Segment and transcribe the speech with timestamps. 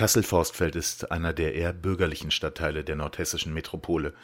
[0.00, 4.14] Kassel-Forstfeld ist einer der eher bürgerlichen Stadtteile der nordhessischen Metropole.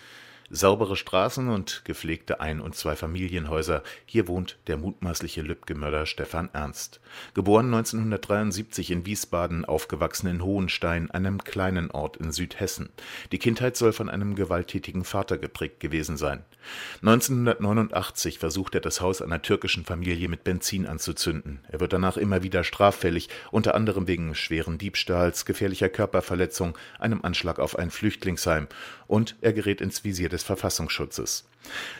[0.48, 7.00] Saubere Straßen und gepflegte Ein und Zweifamilienhäuser, hier wohnt der mutmaßliche Lübcke-Mörder Stefan Ernst.
[7.34, 12.90] Geboren 1973 in Wiesbaden, aufgewachsen in Hohenstein, einem kleinen Ort in Südhessen.
[13.32, 16.44] Die Kindheit soll von einem gewalttätigen Vater geprägt gewesen sein.
[17.02, 21.60] 1989 versucht er das Haus einer türkischen Familie mit Benzin anzuzünden.
[21.68, 27.58] Er wird danach immer wieder straffällig, unter anderem wegen schweren Diebstahls, gefährlicher Körperverletzung, einem Anschlag
[27.58, 28.68] auf ein Flüchtlingsheim
[29.06, 31.44] und er gerät ins Visier des Verfassungsschutzes.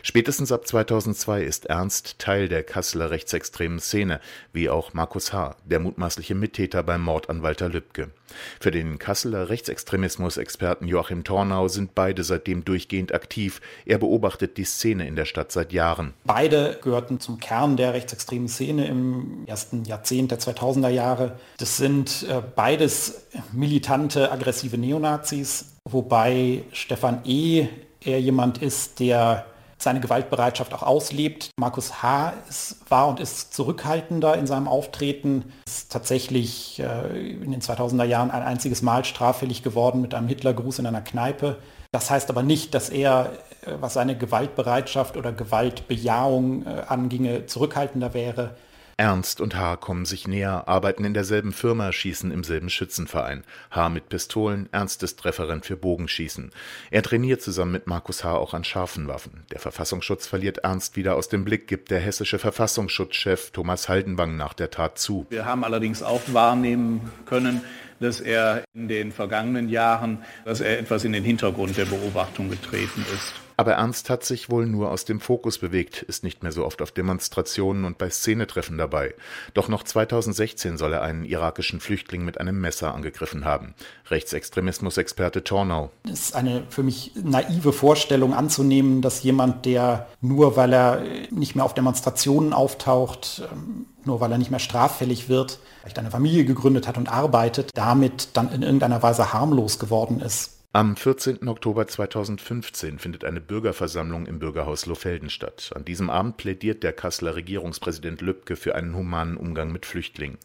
[0.01, 4.19] Spätestens ab 2002 ist Ernst Teil der Kasseler rechtsextremen Szene,
[4.53, 8.11] wie auch Markus H., der mutmaßliche Mittäter beim Mord an Walter Lübcke.
[8.59, 13.61] Für den Kasseler Rechtsextremismus-Experten Joachim Tornau sind beide seitdem durchgehend aktiv.
[13.85, 16.13] Er beobachtet die Szene in der Stadt seit Jahren.
[16.25, 21.39] Beide gehörten zum Kern der rechtsextremen Szene im ersten Jahrzehnt der 2000er Jahre.
[21.57, 27.67] Das sind äh, beides militante, aggressive Neonazis, wobei Stefan E.
[28.01, 29.45] eher jemand ist, der
[29.77, 31.51] seine Gewaltbereitschaft auch auslebt.
[31.59, 32.33] Markus H.
[32.49, 38.31] Ist, war und ist zurückhaltender in seinem Auftreten, ist tatsächlich äh, in den 2000er Jahren
[38.31, 41.57] ein einziges Mal straffällig geworden mit einem Hitlergruß in einer Kneipe.
[41.91, 43.33] Das heißt aber nicht, dass er,
[43.65, 48.55] äh, was seine Gewaltbereitschaft oder Gewaltbejahung äh, anginge, zurückhaltender wäre.
[48.99, 49.75] Ernst und H.
[49.75, 53.43] kommen sich näher, arbeiten in derselben Firma, schießen im selben Schützenverein.
[53.69, 53.89] H.
[53.89, 56.49] mit Pistolen, Ernst ist Referent für Bogenschießen.
[56.89, 58.35] Er trainiert zusammen mit Markus H.
[58.35, 59.45] auch an scharfen Waffen.
[59.51, 64.55] Der Verfassungsschutz verliert Ernst wieder aus dem Blick, gibt der hessische Verfassungsschutzchef Thomas Haldenwang nach
[64.55, 65.27] der Tat zu.
[65.29, 67.61] Wir haben allerdings auch wahrnehmen können,
[67.99, 73.05] dass er in den vergangenen Jahren, dass er etwas in den Hintergrund der Beobachtung getreten
[73.13, 73.35] ist.
[73.59, 76.79] Aber Ernst hat sich wohl nur aus dem Fokus bewegt, ist nicht mehr so oft
[76.83, 79.15] auf Demonstrationen und bei Szenetreffen dabei.
[79.55, 83.73] Doch noch 2016 soll er einen irakischen Flüchtling mit einem Messer angegriffen haben.
[84.11, 85.89] Rechtsextremismus-Experte Tornau.
[86.03, 91.01] Es ist eine für mich naive Vorstellung anzunehmen, dass jemand, der nur weil er
[91.31, 96.11] nicht mehr auf Demonstrationen auftaucht, ähm, nur weil er nicht mehr straffällig wird, vielleicht eine
[96.11, 100.56] Familie gegründet hat und arbeitet, damit dann in irgendeiner Weise harmlos geworden ist.
[100.73, 101.47] Am 14.
[101.47, 105.71] Oktober 2015 findet eine Bürgerversammlung im Bürgerhaus Lohfelden statt.
[105.73, 110.37] An diesem Abend plädiert der Kasseler Regierungspräsident Lübcke für einen humanen Umgang mit Flüchtlingen.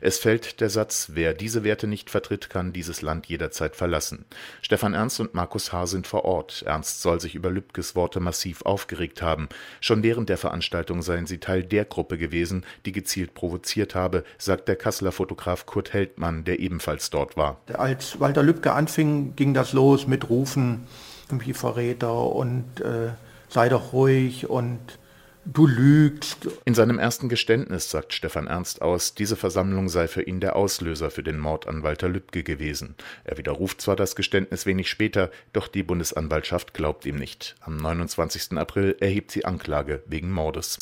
[0.00, 4.24] Es fällt der Satz, wer diese Werte nicht vertritt, kann dieses Land jederzeit verlassen.
[4.62, 5.86] Stefan Ernst und Markus H.
[5.86, 6.64] sind vor Ort.
[6.66, 9.48] Ernst soll sich über Lübkes Worte massiv aufgeregt haben.
[9.82, 14.68] Schon während der Veranstaltung seien sie Teil der Gruppe gewesen, die gezielt provoziert habe, sagt
[14.68, 17.60] der Kasseler Fotograf Kurt Heldmann, der ebenfalls dort war.
[17.74, 20.88] Als Walter Lübcke anfing, ging das los mit Rufen,
[21.28, 23.10] irgendwie Verräter und äh,
[23.48, 24.98] sei doch ruhig und
[25.46, 26.48] du lügst.
[26.64, 31.10] In seinem ersten Geständnis sagt Stefan Ernst aus, diese Versammlung sei für ihn der Auslöser
[31.10, 32.96] für den Mord an Walter Lübcke gewesen.
[33.24, 37.54] Er widerruft zwar das Geständnis wenig später, doch die Bundesanwaltschaft glaubt ihm nicht.
[37.60, 38.58] Am 29.
[38.58, 40.74] April erhebt sie Anklage wegen Mordes.